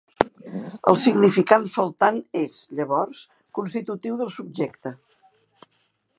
[0.91, 3.21] El significant faltant és, llavors,
[3.59, 4.97] constitutiu del subjecte.